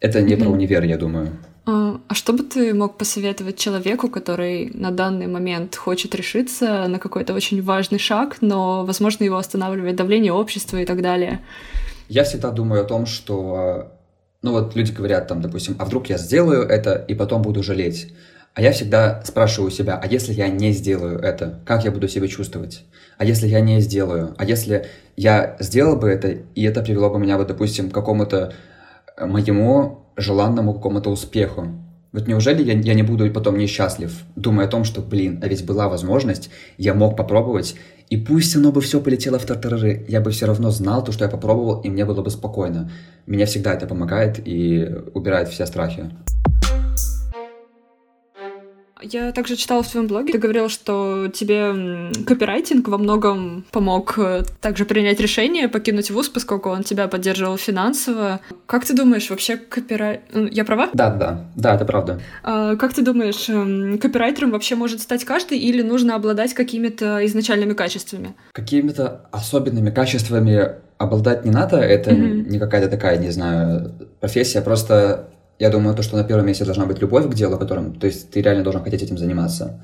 это 0.00 0.23
не 0.23 0.35
mm-hmm. 0.35 0.42
про 0.42 0.50
универ, 0.50 0.85
я 0.85 0.97
думаю. 0.97 1.38
А, 1.64 2.00
а 2.09 2.14
что 2.14 2.33
бы 2.33 2.42
ты 2.42 2.75
мог 2.75 2.99
посоветовать 2.99 3.57
человеку, 3.57 4.09
который 4.09 4.71
на 4.75 4.90
данный 4.90 5.26
момент 5.26 5.76
хочет 5.76 6.14
решиться 6.14 6.87
на 6.88 6.99
какой-то 6.99 7.35
очень 7.35 7.62
важный 7.62 7.99
шаг, 7.99 8.38
но, 8.40 8.85
возможно, 8.85 9.25
его 9.25 9.37
останавливает 9.37 9.97
давление 9.97 10.33
общества 10.33 10.78
и 10.78 10.85
так 10.85 11.02
далее? 11.02 11.40
Я 12.09 12.25
всегда 12.25 12.50
думаю 12.50 12.83
о 12.83 12.85
том, 12.85 13.07
что, 13.07 13.92
ну 14.42 14.52
вот 14.52 14.75
люди 14.75 14.92
говорят 14.92 15.28
там, 15.28 15.40
допустим, 15.40 15.76
а 15.78 15.85
вдруг 15.85 16.09
я 16.09 16.19
сделаю 16.19 16.62
это 16.62 16.95
и 17.09 17.14
потом 17.14 17.42
буду 17.42 17.62
жалеть. 17.62 18.12
А 18.55 18.61
я 18.61 18.73
всегда 18.73 19.23
спрашиваю 19.25 19.71
себя, 19.71 19.99
а 20.03 20.07
если 20.07 20.35
я 20.35 20.49
не 20.49 20.73
сделаю 20.73 21.19
это, 21.19 21.61
как 21.65 21.85
я 21.85 21.91
буду 21.91 22.07
себя 22.07 22.29
чувствовать? 22.29 22.85
А 23.17 23.25
если 23.25 23.47
я 23.47 23.61
не 23.61 23.81
сделаю? 23.81 24.35
А 24.37 24.45
если 24.45 24.87
я 25.17 25.57
сделал 25.59 25.97
бы 25.97 26.09
это, 26.09 26.29
и 26.55 26.63
это 26.63 26.83
привело 26.83 27.09
бы 27.09 27.19
меня, 27.19 27.39
вот, 27.39 27.47
допустим, 27.49 27.91
к 27.91 27.95
какому-то 27.95 28.53
э, 29.17 29.25
моему 29.25 30.07
желанному 30.17 30.75
какому-то 30.75 31.09
успеху? 31.09 31.69
Вот 32.13 32.29
неужели 32.29 32.63
я, 32.63 32.75
я 32.75 32.93
не 32.93 33.03
буду 33.03 33.31
потом 33.31 33.57
несчастлив, 33.57 34.13
думая 34.37 34.67
о 34.67 34.71
том, 34.71 34.85
что, 34.85 35.01
блин, 35.01 35.41
а 35.43 35.49
ведь 35.49 35.65
была 35.65 35.89
возможность, 35.89 36.51
я 36.77 36.93
мог 36.93 37.17
попробовать, 37.17 37.75
и 38.11 38.19
пусть 38.19 38.55
оно 38.55 38.71
бы 38.71 38.83
все 38.83 39.01
полетело 39.01 39.39
в 39.39 39.47
тартарары, 39.47 40.05
я 40.09 40.21
бы 40.21 40.31
все 40.31 40.45
равно 40.45 40.71
знал 40.71 41.03
то, 41.03 41.11
что 41.11 41.25
я 41.25 41.31
попробовал, 41.31 41.81
и 41.81 41.89
мне 41.89 42.05
было 42.05 42.21
бы 42.21 42.31
спокойно. 42.31 42.91
Меня 43.27 43.47
всегда 43.47 43.73
это 43.73 43.87
помогает 43.87 44.47
и 44.47 44.87
убирает 45.15 45.49
все 45.49 45.65
страхи. 45.65 46.11
Я 49.03 49.33
также 49.33 49.57
читала 49.57 49.83
в 49.83 49.89
твоем 49.89 50.07
блоге, 50.07 50.33
ты 50.33 50.39
говорил, 50.39 50.69
что 50.69 51.29
тебе 51.29 52.13
копирайтинг 52.27 52.89
во 52.89 52.99
многом 52.99 53.65
помог 53.71 54.19
э, 54.19 54.43
также 54.61 54.85
принять 54.85 55.21
решение 55.21 55.69
покинуть 55.69 56.11
вуз, 56.11 56.29
поскольку 56.29 56.71
он 56.71 56.83
тебя 56.83 57.09
поддерживал 57.09 57.57
финансово. 57.57 58.41
Как 58.67 58.85
ты 58.85 58.95
думаешь, 58.95 59.29
вообще 59.31 59.57
копирай... 59.57 60.21
Я 60.51 60.65
права? 60.65 60.91
Да, 60.93 61.11
да, 61.11 61.47
да, 61.57 61.75
это 61.75 61.85
правда. 61.85 62.21
А, 62.43 62.77
как 62.77 62.95
ты 62.95 63.03
думаешь, 63.03 63.49
эм, 63.49 63.99
копирайтером 63.99 64.51
вообще 64.51 64.75
может 64.75 65.01
стать 65.01 65.25
каждый 65.25 65.59
или 65.59 65.83
нужно 65.83 66.15
обладать 66.15 66.55
какими-то 66.55 67.25
изначальными 67.27 67.75
качествами? 67.75 68.35
Какими-то 68.53 69.29
особенными 69.33 69.91
качествами 69.91 70.77
обладать 70.99 71.45
не 71.45 71.51
надо, 71.51 71.79
это 71.79 72.11
mm-hmm. 72.11 72.49
не 72.49 72.59
какая-то 72.59 72.89
такая, 72.89 73.19
не 73.19 73.31
знаю, 73.31 73.93
профессия, 74.21 74.63
просто 74.63 75.29
я 75.59 75.71
думаю, 75.71 75.95
то, 75.95 76.03
что 76.03 76.17
на 76.17 76.25
первом 76.25 76.47
месте 76.47 76.65
должна 76.65 76.87
быть 76.87 77.01
любовь 77.01 77.29
к 77.29 77.35
делу, 77.35 77.59
которым, 77.59 77.95
то 77.95 78.07
есть 78.07 78.31
ты 78.31 78.43
реально 78.43 78.65
должен 78.65 78.83
хотеть 78.83 79.03
этим 79.03 79.19
заниматься. 79.19 79.81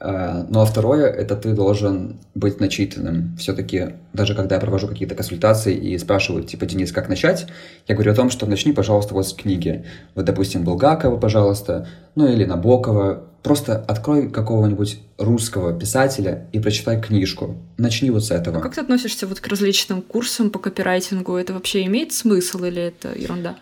А, 0.00 0.46
ну 0.48 0.60
а 0.60 0.64
второе, 0.64 1.06
это 1.06 1.34
ты 1.34 1.52
должен 1.52 2.20
быть 2.34 2.60
начитанным. 2.60 3.36
Все-таки, 3.36 3.96
даже 4.12 4.34
когда 4.34 4.54
я 4.54 4.60
провожу 4.60 4.86
какие-то 4.86 5.16
консультации 5.16 5.74
и 5.76 5.98
спрашивают, 5.98 6.46
типа, 6.46 6.66
Денис, 6.66 6.92
как 6.92 7.08
начать, 7.08 7.46
я 7.88 7.94
говорю 7.94 8.12
о 8.12 8.14
том, 8.14 8.30
что 8.30 8.46
начни, 8.46 8.72
пожалуйста, 8.72 9.14
вот 9.14 9.26
с 9.26 9.32
книги. 9.32 9.84
Вот, 10.14 10.24
допустим, 10.24 10.62
Булгакова, 10.62 11.16
пожалуйста, 11.18 11.88
ну 12.14 12.26
или 12.26 12.44
Набокова. 12.44 13.24
Просто 13.42 13.76
открой 13.76 14.30
какого-нибудь 14.30 15.00
русского 15.16 15.72
писателя 15.72 16.48
и 16.52 16.58
прочитай 16.58 17.00
книжку. 17.00 17.56
Начни 17.76 18.10
вот 18.10 18.24
с 18.24 18.32
этого. 18.32 18.58
А 18.58 18.60
как 18.60 18.74
ты 18.74 18.80
относишься 18.80 19.28
вот 19.28 19.40
к 19.40 19.46
различным 19.46 20.02
курсам 20.02 20.50
по 20.50 20.58
копирайтингу? 20.58 21.36
Это 21.36 21.54
вообще 21.54 21.84
имеет 21.86 22.12
смысл 22.12 22.64
или 22.64 22.82
это 22.82 23.16
ерунда? 23.16 23.54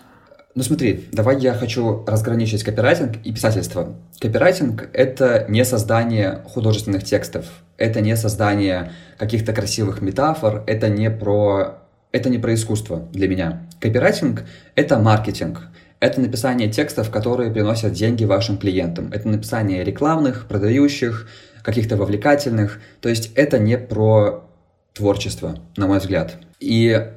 Ну 0.57 0.63
смотри, 0.63 1.05
давай 1.13 1.39
я 1.39 1.53
хочу 1.53 2.03
разграничить 2.07 2.65
копирайтинг 2.65 3.19
и 3.25 3.31
писательство. 3.31 3.95
Копирайтинг— 4.19 4.89
это 4.95 5.45
не 5.51 5.63
создание 5.67 6.41
художественных 6.47 7.05
текстов, 7.05 7.45
это 7.77 8.01
не 8.01 8.17
создание 8.17 8.93
каких-то 9.19 9.53
красивых 9.53 10.01
метафор, 10.01 10.65
это 10.67 10.89
не 10.89 11.11
про, 11.11 11.83
это 12.11 12.31
не 12.31 12.39
про 12.39 12.55
искусство 12.55 13.07
для 13.13 13.29
меня. 13.29 13.69
Копирайтинг— 13.81 14.45
это 14.75 14.99
маркетинг, 14.99 15.69
это 16.01 16.23
написание 16.23 16.71
текстов, 16.71 17.11
которые 17.11 17.51
приносят 17.51 17.93
деньги 17.93 18.25
вашим 18.25 18.57
клиентам. 18.57 19.13
Это 19.13 19.29
написание 19.29 19.85
рекламных, 19.85 20.47
продающих, 20.49 21.29
каких-то 21.63 21.99
вовлекательных. 21.99 22.81
То 23.03 23.11
есть 23.11 23.31
это 23.35 23.59
не 23.59 23.77
про 23.77 24.49
творчество, 24.95 25.59
на 25.77 25.87
мой 25.87 25.99
взгляд. 25.99 26.39
И 26.61 27.11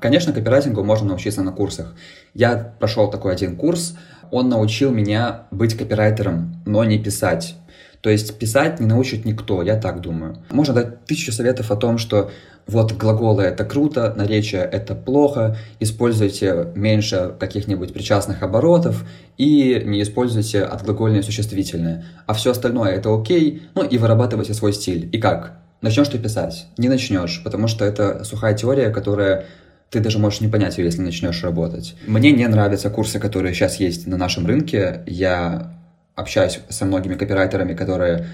конечно, 0.00 0.32
копирайтингу 0.32 0.82
можно 0.84 1.08
научиться 1.08 1.42
на 1.42 1.52
курсах. 1.52 1.94
Я 2.34 2.74
прошел 2.78 3.10
такой 3.10 3.32
один 3.32 3.56
курс, 3.56 3.96
он 4.30 4.48
научил 4.48 4.90
меня 4.90 5.46
быть 5.50 5.76
копирайтером, 5.76 6.62
но 6.66 6.84
не 6.84 6.98
писать. 6.98 7.56
То 8.00 8.10
есть 8.10 8.36
писать 8.36 8.80
не 8.80 8.86
научит 8.86 9.24
никто, 9.24 9.62
я 9.62 9.76
так 9.76 10.00
думаю. 10.00 10.36
Можно 10.50 10.74
дать 10.74 11.04
тысячу 11.04 11.30
советов 11.30 11.70
о 11.70 11.76
том, 11.76 11.98
что 11.98 12.32
вот 12.66 12.92
глаголы 12.92 13.44
это 13.44 13.64
круто, 13.64 14.12
наречие 14.16 14.62
это 14.62 14.94
плохо, 14.94 15.56
используйте 15.78 16.68
меньше 16.74 17.34
каких-нибудь 17.38 17.92
причастных 17.92 18.42
оборотов 18.42 19.04
и 19.36 19.82
не 19.84 20.02
используйте 20.02 20.62
отглагольное 20.64 21.22
существительное. 21.22 22.04
А 22.26 22.34
все 22.34 22.50
остальное 22.50 22.92
это 22.92 23.14
окей, 23.14 23.62
ну 23.74 23.84
и 23.84 23.98
вырабатывайте 23.98 24.54
свой 24.54 24.72
стиль. 24.72 25.08
И 25.12 25.18
как? 25.18 25.58
Начнешь 25.82 26.08
ты 26.08 26.18
писать? 26.18 26.68
Не 26.78 26.88
начнешь, 26.88 27.42
потому 27.42 27.66
что 27.66 27.84
это 27.84 28.22
сухая 28.24 28.54
теория, 28.54 28.90
которая 28.90 29.46
ты 29.90 30.00
даже 30.00 30.18
можешь 30.18 30.40
не 30.40 30.48
понять 30.48 30.78
ее, 30.78 30.86
если 30.86 31.02
начнешь 31.02 31.42
работать. 31.42 31.96
Мне 32.06 32.30
не 32.32 32.46
нравятся 32.46 32.88
курсы, 32.88 33.18
которые 33.18 33.52
сейчас 33.52 33.76
есть 33.80 34.06
на 34.06 34.16
нашем 34.16 34.46
рынке. 34.46 35.02
Я 35.06 35.74
общаюсь 36.14 36.60
со 36.68 36.84
многими 36.86 37.14
копирайтерами, 37.14 37.74
которые 37.74 38.26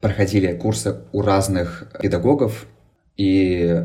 проходили 0.00 0.52
курсы 0.52 0.96
у 1.12 1.22
разных 1.22 1.88
педагогов, 2.00 2.66
и 3.16 3.82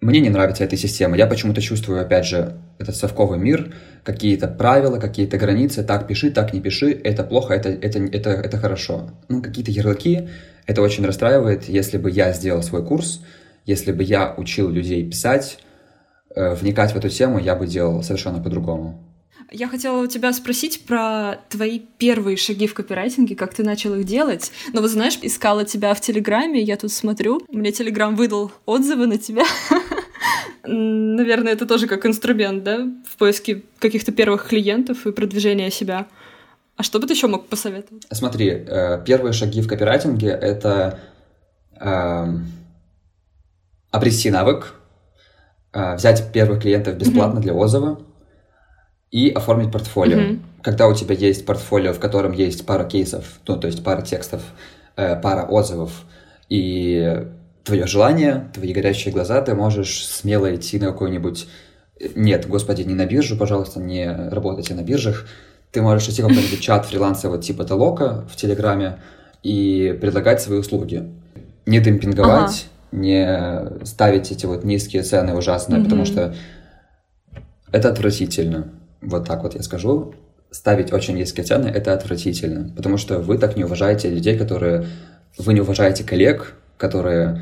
мне 0.00 0.20
не 0.20 0.30
нравится 0.30 0.64
эта 0.64 0.76
система. 0.76 1.16
Я 1.16 1.26
почему-то 1.26 1.60
чувствую, 1.60 2.00
опять 2.00 2.24
же, 2.24 2.56
этот 2.78 2.96
совковый 2.96 3.38
мир, 3.38 3.74
какие-то 4.02 4.48
правила, 4.48 4.98
какие-то 4.98 5.36
границы, 5.36 5.84
так 5.84 6.06
пиши, 6.06 6.30
так 6.30 6.54
не 6.54 6.60
пиши, 6.60 6.90
это 7.04 7.22
плохо, 7.22 7.52
это, 7.52 7.68
это, 7.68 7.98
это, 7.98 8.30
это 8.30 8.56
хорошо. 8.56 9.10
Ну, 9.28 9.42
какие-то 9.42 9.70
ярлыки, 9.70 10.28
это 10.70 10.82
очень 10.82 11.04
расстраивает. 11.04 11.68
Если 11.68 11.98
бы 11.98 12.10
я 12.10 12.32
сделал 12.32 12.62
свой 12.62 12.86
курс, 12.86 13.20
если 13.66 13.90
бы 13.90 14.04
я 14.04 14.34
учил 14.36 14.68
людей 14.70 15.04
писать, 15.04 15.58
э, 16.34 16.54
вникать 16.54 16.92
в 16.92 16.96
эту 16.96 17.08
тему, 17.08 17.40
я 17.40 17.56
бы 17.56 17.66
делал 17.66 18.04
совершенно 18.04 18.40
по-другому. 18.40 19.04
Я 19.50 19.66
хотела 19.66 20.00
у 20.00 20.06
тебя 20.06 20.32
спросить 20.32 20.84
про 20.86 21.40
твои 21.48 21.80
первые 21.98 22.36
шаги 22.36 22.68
в 22.68 22.74
копирайтинге, 22.74 23.34
как 23.34 23.52
ты 23.52 23.64
начал 23.64 23.96
их 23.96 24.04
делать. 24.04 24.52
Но 24.72 24.80
вот 24.80 24.90
знаешь, 24.90 25.18
искала 25.22 25.64
тебя 25.64 25.92
в 25.92 26.00
Телеграме, 26.00 26.62
я 26.62 26.76
тут 26.76 26.92
смотрю, 26.92 27.42
мне 27.48 27.72
Телеграм 27.72 28.14
выдал 28.14 28.52
отзывы 28.64 29.08
на 29.08 29.18
тебя. 29.18 29.42
Наверное, 30.64 31.54
это 31.54 31.66
тоже 31.66 31.88
как 31.88 32.06
инструмент, 32.06 32.62
да, 32.62 32.86
в 33.08 33.16
поиске 33.16 33.64
каких-то 33.80 34.12
первых 34.12 34.46
клиентов 34.46 35.04
и 35.04 35.10
продвижения 35.10 35.72
себя. 35.72 36.06
А 36.80 36.82
что 36.82 36.98
бы 36.98 37.06
ты 37.06 37.12
еще 37.12 37.26
мог 37.26 37.46
посоветовать? 37.46 38.06
Смотри, 38.10 38.48
э, 38.48 39.04
первые 39.04 39.34
шаги 39.34 39.60
в 39.60 39.68
копирайтинге— 39.68 40.28
это 40.28 40.98
э, 41.78 42.24
обрести 43.90 44.30
навык, 44.30 44.76
э, 45.74 45.96
взять 45.96 46.32
первых 46.32 46.62
клиентов 46.62 46.96
бесплатно 46.96 47.38
mm-hmm. 47.40 47.42
для 47.42 47.52
отзыва 47.52 48.00
и 49.10 49.28
оформить 49.28 49.70
портфолио. 49.70 50.20
Mm-hmm. 50.20 50.40
Когда 50.62 50.88
у 50.88 50.94
тебя 50.94 51.14
есть 51.14 51.44
портфолио, 51.44 51.92
в 51.92 52.00
котором 52.00 52.32
есть 52.32 52.64
пара 52.64 52.84
кейсов, 52.84 53.26
ну, 53.46 53.60
то 53.60 53.66
есть 53.66 53.84
пара 53.84 54.00
текстов, 54.00 54.40
э, 54.96 55.20
пара 55.20 55.42
отзывов 55.42 55.92
и 56.48 57.26
твое 57.62 57.86
желание, 57.86 58.50
твои 58.54 58.72
горящие 58.72 59.12
глаза, 59.12 59.42
ты 59.42 59.54
можешь 59.54 60.06
смело 60.06 60.56
идти 60.56 60.78
на 60.78 60.86
какой-нибудь... 60.86 61.46
Нет, 62.14 62.48
господи, 62.48 62.84
не 62.84 62.94
на 62.94 63.04
биржу, 63.04 63.36
пожалуйста, 63.36 63.80
не 63.80 64.10
работайте 64.30 64.72
на 64.72 64.80
биржах, 64.80 65.26
ты 65.72 65.82
можешь 65.82 66.08
идти 66.08 66.22
в 66.22 66.28
какой-нибудь 66.28 66.60
чат 66.60 66.86
фриланса 66.86 67.28
вот 67.28 67.42
типа 67.42 67.64
Толока 67.64 68.24
в 68.30 68.36
Телеграме 68.36 68.98
и 69.42 69.96
предлагать 70.00 70.40
свои 70.40 70.58
услуги. 70.58 71.08
Не 71.66 71.80
демпинговать, 71.80 72.66
ага. 72.92 73.00
не 73.00 73.84
ставить 73.86 74.32
эти 74.32 74.46
вот 74.46 74.64
низкие 74.64 75.02
цены 75.02 75.34
ужасные, 75.34 75.80
угу. 75.80 75.84
потому 75.84 76.04
что 76.04 76.34
это 77.72 77.88
отвратительно. 77.90 78.68
Вот 79.00 79.26
так 79.26 79.42
вот 79.42 79.54
я 79.54 79.62
скажу. 79.62 80.14
Ставить 80.50 80.92
очень 80.92 81.14
низкие 81.14 81.44
цены– 81.44 81.68
это 81.74 81.92
отвратительно, 81.92 82.72
потому 82.74 82.96
что 82.96 83.20
вы 83.20 83.38
так 83.38 83.56
не 83.56 83.64
уважаете 83.64 84.10
людей, 84.10 84.36
которые... 84.36 84.86
Вы 85.38 85.54
не 85.54 85.60
уважаете 85.60 86.02
коллег, 86.02 86.54
которые 86.76 87.40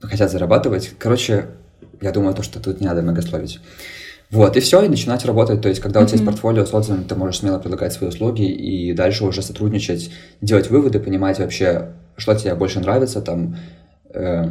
хотят 0.00 0.32
зарабатывать. 0.32 0.92
Короче, 0.98 1.46
я 2.00 2.10
думаю, 2.10 2.34
то, 2.34 2.42
что 2.42 2.60
тут 2.60 2.80
не 2.80 2.88
надо 2.88 3.02
многословить. 3.02 3.60
Вот, 4.30 4.56
и 4.56 4.60
все, 4.60 4.82
и 4.82 4.88
начинать 4.88 5.24
работать. 5.24 5.62
То 5.62 5.68
есть, 5.68 5.80
когда 5.80 6.00
у 6.00 6.04
тебя 6.04 6.14
есть 6.14 6.26
портфолио 6.26 6.66
с 6.66 6.74
отзывами, 6.74 7.04
ты 7.04 7.14
можешь 7.14 7.40
смело 7.40 7.58
предлагать 7.58 7.94
свои 7.94 8.10
услуги 8.10 8.44
и 8.44 8.92
дальше 8.92 9.24
уже 9.24 9.40
сотрудничать, 9.40 10.10
делать 10.42 10.68
выводы, 10.68 11.00
понимать 11.00 11.38
вообще, 11.38 11.92
что 12.16 12.34
тебе 12.34 12.54
больше 12.54 12.80
нравится. 12.80 13.22
Там, 13.22 13.56
э, 14.10 14.50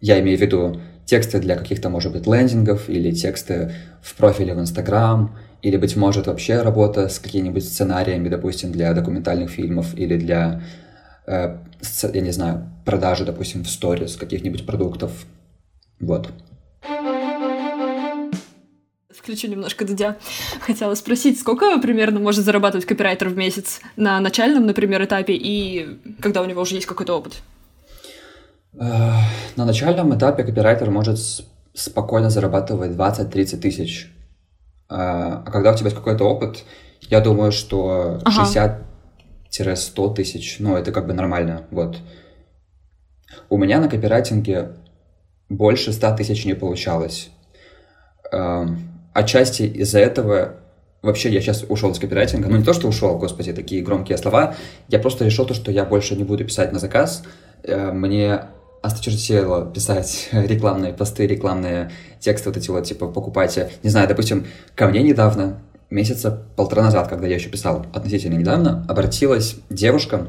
я 0.00 0.20
имею 0.20 0.36
в 0.36 0.40
виду 0.40 0.80
тексты 1.04 1.38
для 1.38 1.54
каких-то, 1.54 1.88
может 1.88 2.12
быть, 2.12 2.26
лендингов 2.26 2.88
или 2.88 3.12
тексты 3.12 3.72
в 4.00 4.16
профиле 4.16 4.54
в 4.54 4.60
Инстаграм, 4.60 5.36
или, 5.62 5.76
быть 5.76 5.94
может, 5.94 6.26
вообще 6.26 6.60
работа 6.60 7.08
с 7.08 7.20
какими-нибудь 7.20 7.64
сценариями, 7.64 8.28
допустим, 8.28 8.72
для 8.72 8.92
документальных 8.92 9.50
фильмов 9.50 9.94
или 9.96 10.16
для, 10.16 10.62
э, 11.28 11.58
я 12.12 12.20
не 12.20 12.32
знаю, 12.32 12.68
продажи, 12.84 13.24
допустим, 13.24 13.62
в 13.62 13.70
сторис 13.70 14.16
каких-нибудь 14.16 14.66
продуктов. 14.66 15.12
Вот 16.00 16.28
включу 19.22 19.46
немножко 19.46 19.84
Дудя. 19.84 20.16
Хотела 20.60 20.94
спросить, 20.94 21.38
сколько 21.38 21.78
примерно 21.78 22.18
может 22.18 22.44
зарабатывать 22.44 22.86
копирайтер 22.86 23.28
в 23.28 23.36
месяц 23.36 23.80
на 23.96 24.18
начальном, 24.20 24.66
например, 24.66 25.04
этапе 25.04 25.34
и 25.34 26.00
когда 26.20 26.42
у 26.42 26.44
него 26.44 26.62
уже 26.62 26.74
есть 26.74 26.86
какой-то 26.86 27.16
опыт? 27.16 27.34
Э, 28.74 29.12
на 29.56 29.64
начальном 29.64 30.16
этапе 30.16 30.42
копирайтер 30.42 30.90
может 30.90 31.18
спокойно 31.72 32.30
зарабатывать 32.30 32.92
20-30 32.92 33.58
тысяч. 33.58 34.10
Э, 34.90 34.94
а 35.46 35.50
когда 35.52 35.72
у 35.72 35.76
тебя 35.76 35.86
есть 35.86 35.96
какой-то 35.96 36.24
опыт, 36.24 36.64
я 37.02 37.20
думаю, 37.20 37.52
что 37.52 38.20
ага. 38.24 38.80
60-100 39.50 40.14
тысяч, 40.14 40.56
ну, 40.58 40.76
это 40.76 40.90
как 40.90 41.06
бы 41.06 41.12
нормально, 41.12 41.66
вот. 41.70 41.98
У 43.48 43.56
меня 43.56 43.80
на 43.80 43.88
копирайтинге 43.88 44.72
больше 45.48 45.92
100 45.92 46.16
тысяч 46.16 46.44
не 46.44 46.54
получалось. 46.54 47.30
Отчасти 49.12 49.62
из-за 49.62 49.98
этого 49.98 50.56
вообще 51.02 51.30
я 51.30 51.40
сейчас 51.40 51.64
ушел 51.68 51.90
из 51.90 51.98
копирайтинга. 51.98 52.48
Ну, 52.48 52.56
не 52.56 52.64
то, 52.64 52.72
что 52.72 52.88
ушел, 52.88 53.18
господи, 53.18 53.52
такие 53.52 53.82
громкие 53.82 54.16
слова. 54.16 54.54
Я 54.88 54.98
просто 54.98 55.24
решил 55.24 55.44
то, 55.44 55.54
что 55.54 55.70
я 55.70 55.84
больше 55.84 56.16
не 56.16 56.24
буду 56.24 56.44
писать 56.44 56.72
на 56.72 56.78
заказ. 56.78 57.22
Э, 57.64 57.92
мне 57.92 58.44
осточертело 58.80 59.70
писать 59.70 60.28
рекламные 60.32 60.92
посты, 60.92 61.26
рекламные 61.26 61.90
тексты, 62.20 62.48
вот 62.48 62.56
эти 62.56 62.70
вот, 62.70 62.84
типа, 62.84 63.08
покупайте. 63.08 63.70
Не 63.82 63.90
знаю, 63.90 64.08
допустим, 64.08 64.46
ко 64.74 64.86
мне 64.86 65.02
недавно 65.02 65.60
месяца 65.90 66.46
полтора 66.56 66.84
назад, 66.84 67.08
когда 67.08 67.26
я 67.26 67.34
еще 67.34 67.50
писал 67.50 67.84
относительно 67.92 68.34
недавно, 68.34 68.84
обратилась 68.88 69.56
девушка, 69.68 70.26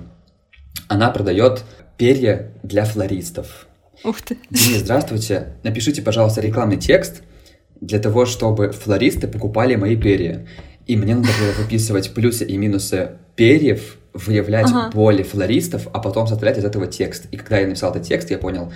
она 0.88 1.10
продает 1.10 1.64
перья 1.98 2.52
для 2.64 2.84
флористов. 2.84 3.68
Ух 4.04 4.22
ты. 4.22 4.38
Денис, 4.50 4.82
здравствуйте. 4.82 5.54
Напишите, 5.64 6.02
пожалуйста, 6.02 6.42
рекламный 6.42 6.78
текст 6.78 7.24
для 7.84 8.00
того, 8.00 8.26
чтобы 8.26 8.72
флористы 8.72 9.28
покупали 9.28 9.76
мои 9.76 9.98
перья. 9.98 10.48
И 10.88 10.96
мне 10.96 11.16
надо 11.16 11.28
было 11.40 11.52
выписывать 11.64 12.14
плюсы 12.14 12.46
и 12.46 12.58
минусы 12.58 13.12
перьев, 13.36 13.98
выявлять 14.14 14.70
ага. 14.70 14.90
боли 14.94 15.24
флористов, 15.24 15.88
а 15.92 16.00
потом 16.00 16.28
составлять 16.28 16.58
из 16.58 16.66
этого 16.66 16.88
текст. 16.88 17.26
И 17.32 17.38
когда 17.38 17.60
я 17.60 17.68
написал 17.68 17.92
этот 17.92 18.04
текст, 18.04 18.30
я 18.32 18.38
понял, 18.38 18.72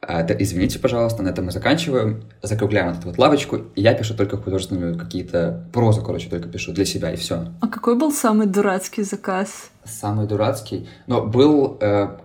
«А, 0.00 0.22
да, 0.22 0.34
извините, 0.38 0.78
пожалуйста, 0.78 1.22
на 1.22 1.28
этом 1.28 1.46
мы 1.46 1.50
заканчиваем, 1.50 2.22
закругляем 2.42 2.88
вот 2.88 2.98
эту 2.98 3.08
вот 3.08 3.18
лавочку, 3.18 3.56
и 3.74 3.82
я 3.82 3.92
пишу 3.94 4.14
только 4.14 4.36
художественную 4.36 4.96
какие-то 4.96 5.68
прозу, 5.72 6.02
короче, 6.02 6.30
только 6.30 6.48
пишу 6.48 6.72
для 6.72 6.84
себя, 6.84 7.12
и 7.12 7.16
все. 7.16 7.48
А 7.60 7.66
какой 7.66 7.96
был 7.96 8.12
самый 8.12 8.46
дурацкий 8.46 9.02
заказ? 9.02 9.70
Самый 9.84 10.26
дурацкий? 10.26 10.88
Но 11.06 11.26
был... 11.26 11.76
Э, 11.80 12.16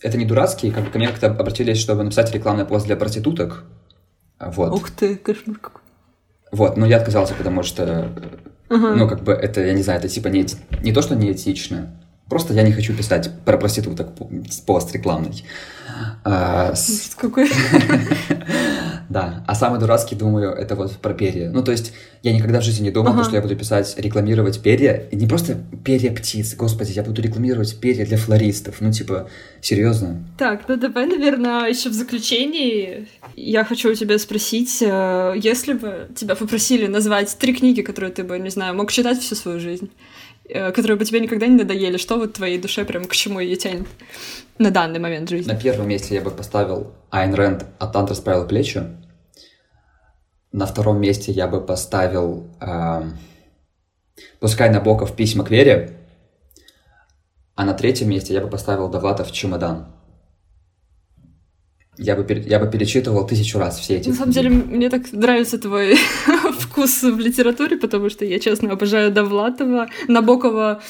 это 0.00 0.16
не 0.16 0.24
дурацкий, 0.24 0.70
как 0.70 0.90
ко 0.90 0.98
мне 0.98 1.08
как-то 1.08 1.26
обратились, 1.26 1.78
чтобы 1.78 2.02
написать 2.04 2.32
рекламный 2.32 2.64
пост 2.64 2.86
для 2.86 2.96
проституток. 2.96 3.64
Вот. 4.38 4.72
Ух 4.72 4.90
ты, 4.90 5.16
кошмар 5.16 5.58
какой. 5.58 5.82
Вот, 6.52 6.76
но 6.76 6.86
я 6.86 6.98
отказался, 6.98 7.34
потому 7.34 7.62
что, 7.62 8.12
uh-huh. 8.68 8.94
ну, 8.94 9.08
как 9.08 9.22
бы, 9.22 9.32
это, 9.32 9.64
я 9.64 9.72
не 9.72 9.82
знаю, 9.82 9.98
это 9.98 10.08
типа 10.08 10.28
не, 10.28 10.46
не 10.82 10.92
то, 10.92 11.02
что 11.02 11.16
неэтично, 11.16 11.90
просто 12.28 12.54
я 12.54 12.62
не 12.62 12.72
хочу 12.72 12.94
писать 12.94 13.30
про 13.44 13.58
проституток 13.58 14.10
пост 14.64 14.92
рекламный. 14.94 15.44
А, 16.24 16.74
Какой? 17.16 17.50
Да, 19.08 19.44
а 19.46 19.54
самый 19.54 19.78
дурацкий, 19.78 20.16
думаю, 20.16 20.52
это 20.52 20.74
вот 20.74 20.92
про 20.96 21.14
перья. 21.14 21.50
Ну, 21.50 21.62
то 21.62 21.72
есть, 21.72 21.92
я 22.22 22.32
никогда 22.32 22.60
в 22.60 22.64
жизни 22.64 22.84
не 22.84 22.90
думал, 22.90 23.12
ага. 23.12 23.24
что 23.24 23.36
я 23.36 23.42
буду 23.42 23.56
писать, 23.56 23.94
рекламировать 23.98 24.60
перья. 24.60 25.04
И 25.10 25.16
не 25.16 25.26
просто 25.26 25.56
перья 25.84 26.12
птиц, 26.12 26.54
господи, 26.56 26.92
я 26.92 27.02
буду 27.02 27.22
рекламировать 27.22 27.78
перья 27.78 28.04
для 28.04 28.16
флористов. 28.16 28.76
Ну, 28.80 28.92
типа, 28.92 29.28
серьезно. 29.60 30.24
Так, 30.38 30.68
ну 30.68 30.76
давай, 30.76 31.06
наверное, 31.06 31.68
еще 31.68 31.88
в 31.88 31.92
заключении 31.92 33.06
я 33.36 33.64
хочу 33.64 33.90
у 33.90 33.94
тебя 33.94 34.18
спросить, 34.18 34.78
э, 34.80 35.34
если 35.36 35.74
бы 35.74 36.08
тебя 36.16 36.34
попросили 36.34 36.86
назвать 36.86 37.36
три 37.38 37.54
книги, 37.54 37.82
которые 37.82 38.10
ты 38.10 38.24
бы, 38.24 38.38
не 38.38 38.50
знаю, 38.50 38.74
мог 38.74 38.90
читать 38.90 39.18
всю 39.18 39.34
свою 39.34 39.60
жизнь, 39.60 39.90
которые 40.48 40.96
бы 40.96 41.04
тебе 41.04 41.20
никогда 41.20 41.46
не 41.46 41.56
надоели? 41.56 41.96
Что 41.96 42.16
вот 42.16 42.34
твоей 42.34 42.58
душе 42.58 42.84
прям 42.84 43.04
к 43.04 43.14
чему 43.14 43.40
ее 43.40 43.56
тянет 43.56 43.86
на 44.58 44.70
данный 44.70 44.98
момент 44.98 45.28
жизни? 45.28 45.50
На 45.50 45.58
первом 45.58 45.88
месте 45.88 46.14
я 46.14 46.20
бы 46.20 46.30
поставил 46.30 46.92
Айн 47.10 47.34
Рэнд 47.34 47.66
«Атлант 47.78 48.10
расправил 48.10 48.46
плечи». 48.46 48.82
На 50.52 50.66
втором 50.66 51.00
месте 51.00 51.32
я 51.32 51.48
бы 51.48 51.60
поставил 51.60 52.48
э, 52.60 53.02
«Пускай 54.40 54.70
Набоков 54.70 55.14
письма 55.14 55.44
к 55.44 55.50
Вере». 55.50 55.98
А 57.54 57.64
на 57.64 57.74
третьем 57.74 58.10
месте 58.10 58.34
я 58.34 58.40
бы 58.40 58.48
поставил 58.48 58.88
Довлатов 58.88 59.32
«Чемодан». 59.32 59.86
Я 61.98 62.14
бы, 62.14 62.30
я 62.46 62.58
бы 62.58 62.70
перечитывал 62.70 63.26
тысячу 63.26 63.58
раз 63.58 63.78
все 63.78 63.96
эти 63.96 64.10
На 64.10 64.14
самом 64.14 64.32
деле, 64.32 64.50
мне 64.50 64.90
так 64.90 65.10
нравится 65.12 65.58
твой 65.58 65.96
вкус 66.76 67.02
в 67.02 67.18
литературе, 67.18 67.76
потому 67.76 68.10
что 68.10 68.24
я, 68.24 68.38
честно, 68.38 68.72
обожаю 68.72 69.10
Довлатова. 69.10 69.86
Набокова 70.08 70.82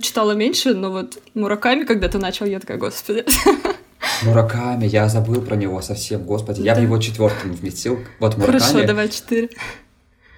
читала 0.00 0.32
меньше, 0.32 0.74
но 0.74 0.90
вот 0.90 1.18
Мураками 1.34 1.84
когда-то 1.84 2.18
начал, 2.18 2.46
я 2.46 2.60
такая, 2.60 2.78
господи. 2.78 3.24
Мураками, 4.22 4.86
я 4.86 5.08
забыл 5.08 5.42
про 5.42 5.56
него 5.56 5.82
совсем, 5.82 6.22
господи. 6.22 6.60
Я 6.60 6.74
да. 6.74 6.80
в 6.80 6.84
него 6.84 6.98
четвертым 6.98 7.52
вместил. 7.54 7.98
Вот 8.20 8.36
Мураками. 8.36 8.60
Хорошо, 8.60 8.86
давай 8.86 9.08
четыре. 9.08 9.48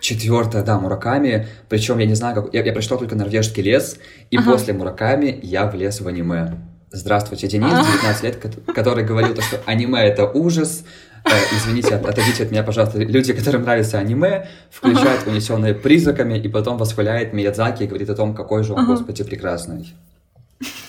Четвертое, 0.01 0.63
да, 0.63 0.79
Мураками. 0.79 1.49
Причем 1.69 1.99
я 1.99 2.07
не 2.07 2.15
знаю, 2.15 2.35
как. 2.35 2.55
Я, 2.55 2.65
я 2.65 2.73
прочитал 2.73 2.99
только 2.99 3.15
норвежский 3.15 3.63
лес, 3.63 3.99
и 4.31 4.39
ага. 4.39 4.53
после 4.53 4.73
Мураками 4.73 5.39
я 5.43 5.67
влез 5.67 6.01
в 6.01 6.09
аниме. 6.09 6.55
Здравствуйте, 6.91 7.49
Денис, 7.49 7.71
19 7.71 8.23
лет, 8.23 8.39
который 8.75 9.05
говорил, 9.05 9.35
что 9.43 9.61
аниме— 9.67 10.01
это 10.07 10.27
ужас. 10.27 10.85
Э, 11.25 11.31
извините, 11.53 11.97
отойдите 11.97 12.45
от 12.45 12.51
меня, 12.51 12.63
пожалуйста. 12.63 12.99
Люди, 12.99 13.33
которым 13.33 13.63
нравится 13.63 13.99
аниме, 13.99 14.49
включают 14.71 15.23
унесенные 15.27 15.75
призраками 15.75 16.39
и 16.39 16.49
потом 16.49 16.77
восхваляет 16.77 17.33
Миядзаки 17.33 17.85
и 17.85 17.87
говорит 17.87 18.11
о 18.11 18.15
том, 18.15 18.35
какой 18.35 18.63
же 18.63 18.75
он, 18.75 18.87
господи, 18.87 19.25
прекрасный. 19.25 19.95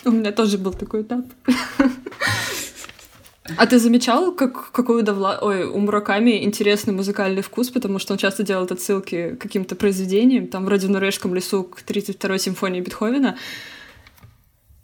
У 0.04 0.10
меня 0.10 0.32
тоже 0.32 0.58
был 0.58 0.72
такой 0.72 1.02
этап. 1.02 1.24
А 3.56 3.66
ты 3.66 3.78
замечал, 3.78 4.32
как, 4.32 4.72
какой 4.72 5.02
у, 5.02 5.02
Довла... 5.02 5.38
Ой, 5.40 5.64
у 5.64 5.78
Мураками 5.78 6.44
интересный 6.44 6.92
музыкальный 6.92 7.42
вкус, 7.42 7.70
потому 7.70 7.98
что 7.98 8.12
он 8.12 8.18
часто 8.18 8.42
делает 8.42 8.72
отсылки 8.72 9.36
к 9.36 9.40
каким-то 9.40 9.76
произведениям, 9.76 10.48
там 10.48 10.64
вроде 10.64 10.88
в 10.88 10.90
«Норвежском 10.90 11.34
лесу» 11.34 11.62
к 11.62 11.82
32-й 11.86 12.38
симфонии 12.38 12.80
Бетховена, 12.80 13.36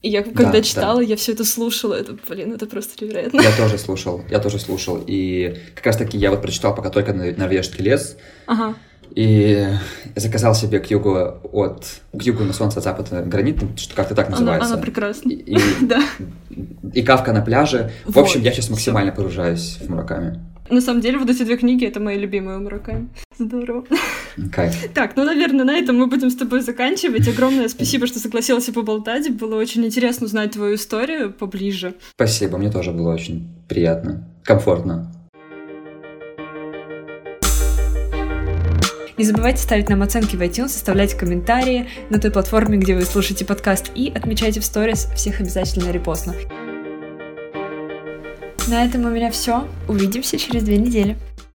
и 0.02 0.08
я 0.08 0.22
когда 0.24 0.50
да, 0.50 0.62
читала, 0.62 0.98
да. 0.98 1.04
я 1.04 1.16
все 1.16 1.32
это 1.32 1.44
слушала. 1.44 1.94
Это, 1.94 2.16
блин, 2.28 2.52
это 2.52 2.66
просто 2.66 3.04
невероятно. 3.04 3.40
Я 3.40 3.56
тоже 3.56 3.78
слушал, 3.78 4.20
я 4.28 4.40
тоже 4.40 4.58
слушал. 4.58 5.02
И 5.06 5.56
как 5.76 5.86
раз 5.86 5.96
таки 5.96 6.18
я 6.18 6.30
вот 6.30 6.42
прочитал 6.42 6.74
пока 6.74 6.90
только 6.90 7.12
«Норвежский 7.12 7.84
лес». 7.84 8.16
Ага. 8.46 8.74
И 9.14 9.64
заказал 10.16 10.54
себе 10.54 10.80
к 10.80 10.90
югу 10.90 11.16
от 11.52 11.86
к 12.12 12.22
югу 12.22 12.44
на 12.44 12.52
солнце 12.52 12.78
от 12.78 12.84
запада 12.84 13.22
гранит, 13.22 13.60
что 13.76 13.94
как-то 13.94 14.14
так 14.14 14.30
называется. 14.30 14.66
Она, 14.66 14.74
она 14.74 14.82
прекрасна. 14.82 15.30
И, 15.30 15.56
да. 15.82 16.02
и 16.92 17.02
кавка 17.02 17.32
на 17.32 17.42
пляже. 17.42 17.92
Вот. 18.04 18.16
В 18.16 18.18
общем, 18.18 18.40
я 18.40 18.52
сейчас 18.52 18.70
максимально 18.70 19.12
погружаюсь 19.12 19.78
в 19.80 19.88
Мураками. 19.88 20.40
На 20.72 20.80
самом 20.80 21.02
деле, 21.02 21.18
вот 21.18 21.28
эти 21.28 21.42
две 21.42 21.58
книги— 21.58 21.84
это 21.86 22.00
мои 22.00 22.18
любимые 22.18 22.56
Мураками. 22.58 23.10
Здорово. 23.38 23.84
Кайф. 24.50 24.74
Так, 24.94 25.16
ну, 25.16 25.24
наверное, 25.24 25.66
на 25.66 25.76
этом 25.76 25.98
мы 25.98 26.06
будем 26.06 26.30
с 26.30 26.34
тобой 26.34 26.62
заканчивать. 26.62 27.28
Огромное 27.28 27.68
спасибо, 27.68 28.06
что 28.06 28.18
согласился 28.18 28.72
поболтать. 28.72 29.30
Было 29.36 29.56
очень 29.56 29.84
интересно 29.84 30.24
узнать 30.24 30.52
твою 30.52 30.76
историю 30.76 31.30
поближе. 31.30 31.94
Спасибо, 32.14 32.56
мне 32.56 32.70
тоже 32.70 32.90
было 32.90 33.12
очень 33.12 33.46
приятно, 33.68 34.26
комфортно. 34.44 35.12
Не 39.18 39.24
забывайте 39.24 39.58
ставить 39.58 39.90
нам 39.90 40.02
оценки 40.02 40.36
в 40.36 40.40
iTunes, 40.40 40.74
оставлять 40.74 41.12
комментарии 41.14 41.86
на 42.08 42.18
той 42.18 42.30
платформе, 42.30 42.78
где 42.78 42.94
вы 42.94 43.02
слушаете 43.02 43.44
подкаст, 43.44 43.90
и 43.94 44.10
отмечайте 44.14 44.60
в 44.60 44.64
сторис, 44.64 45.06
всех 45.14 45.40
обязательно 45.42 45.90
репостну. 45.90 46.32
На 48.72 48.86
этом 48.86 49.04
у 49.04 49.10
меня 49.10 49.30
все. 49.30 49.68
Увидимся 49.86 50.38
через 50.38 50.62
две 50.62 50.78
недели. 50.78 51.18